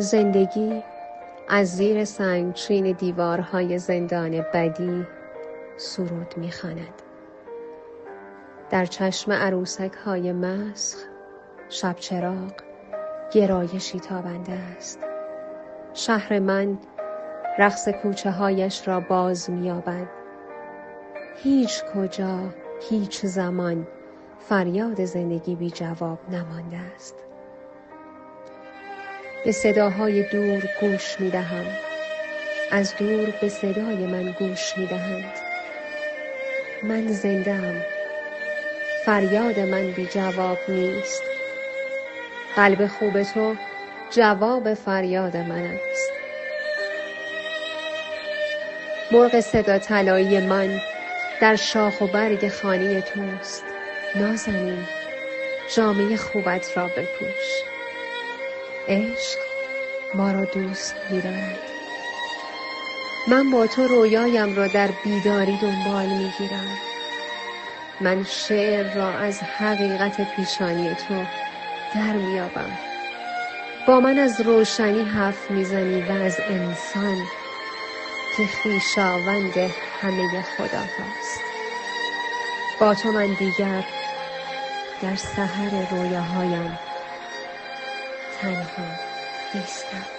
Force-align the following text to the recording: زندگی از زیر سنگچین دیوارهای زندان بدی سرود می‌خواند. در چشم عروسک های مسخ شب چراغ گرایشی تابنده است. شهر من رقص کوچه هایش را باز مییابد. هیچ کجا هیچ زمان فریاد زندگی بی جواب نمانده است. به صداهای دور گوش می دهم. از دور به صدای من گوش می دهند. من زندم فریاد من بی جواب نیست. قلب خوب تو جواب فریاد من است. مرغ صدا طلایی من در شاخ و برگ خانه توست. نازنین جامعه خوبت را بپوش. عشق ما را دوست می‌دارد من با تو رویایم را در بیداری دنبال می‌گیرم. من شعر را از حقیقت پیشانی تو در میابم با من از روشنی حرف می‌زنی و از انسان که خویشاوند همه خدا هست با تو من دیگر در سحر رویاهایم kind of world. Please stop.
زندگی 0.00 0.82
از 1.48 1.76
زیر 1.76 2.04
سنگچین 2.04 2.92
دیوارهای 2.92 3.78
زندان 3.78 4.44
بدی 4.54 5.06
سرود 5.76 6.34
می‌خواند. 6.36 7.02
در 8.70 8.86
چشم 8.86 9.32
عروسک 9.32 9.92
های 9.92 10.32
مسخ 10.32 10.98
شب 11.68 11.96
چراغ 11.96 12.52
گرایشی 13.32 14.00
تابنده 14.00 14.52
است. 14.52 15.00
شهر 15.94 16.38
من 16.38 16.78
رقص 17.58 17.88
کوچه 17.88 18.30
هایش 18.30 18.88
را 18.88 19.00
باز 19.00 19.50
مییابد. 19.50 20.08
هیچ 21.42 21.84
کجا 21.84 22.38
هیچ 22.90 23.26
زمان 23.26 23.86
فریاد 24.48 25.04
زندگی 25.04 25.54
بی 25.54 25.70
جواب 25.70 26.18
نمانده 26.30 26.76
است. 26.94 27.14
به 29.44 29.52
صداهای 29.52 30.22
دور 30.22 30.62
گوش 30.80 31.20
می 31.20 31.30
دهم. 31.30 31.66
از 32.70 32.94
دور 32.96 33.34
به 33.40 33.48
صدای 33.48 33.96
من 33.96 34.32
گوش 34.38 34.78
می 34.78 34.86
دهند. 34.86 35.32
من 36.82 37.08
زندم 37.08 37.82
فریاد 39.04 39.60
من 39.60 39.90
بی 39.90 40.06
جواب 40.06 40.58
نیست. 40.68 41.22
قلب 42.56 42.86
خوب 42.86 43.22
تو 43.22 43.56
جواب 44.10 44.74
فریاد 44.74 45.36
من 45.36 45.64
است. 45.90 46.12
مرغ 49.10 49.40
صدا 49.40 49.78
طلایی 49.78 50.40
من 50.40 50.80
در 51.40 51.56
شاخ 51.56 52.00
و 52.00 52.06
برگ 52.06 52.48
خانه 52.48 53.00
توست. 53.00 53.64
نازنین 54.14 54.86
جامعه 55.76 56.16
خوبت 56.16 56.76
را 56.76 56.86
بپوش. 56.86 57.77
عشق 58.88 59.38
ما 60.14 60.32
را 60.32 60.44
دوست 60.44 60.94
می‌دارد 61.10 61.58
من 63.28 63.50
با 63.50 63.66
تو 63.66 63.88
رویایم 63.88 64.56
را 64.56 64.66
در 64.66 64.88
بیداری 65.04 65.56
دنبال 65.56 66.06
می‌گیرم. 66.06 66.78
من 68.00 68.24
شعر 68.24 68.94
را 68.94 69.08
از 69.08 69.40
حقیقت 69.42 70.36
پیشانی 70.36 70.94
تو 70.94 71.24
در 71.94 72.12
میابم 72.12 72.78
با 73.86 74.00
من 74.00 74.18
از 74.18 74.40
روشنی 74.40 75.02
حرف 75.02 75.50
می‌زنی 75.50 76.02
و 76.02 76.12
از 76.12 76.40
انسان 76.40 77.16
که 78.36 78.42
خویشاوند 78.62 79.54
همه 80.00 80.42
خدا 80.42 80.80
هست 80.80 81.40
با 82.80 82.94
تو 82.94 83.12
من 83.12 83.26
دیگر 83.26 83.84
در 85.02 85.16
سحر 85.16 85.90
رویاهایم 85.90 86.78
kind 88.38 88.60
of 88.60 88.78
world. 88.78 88.98
Please 89.52 89.70
stop. 89.70 90.17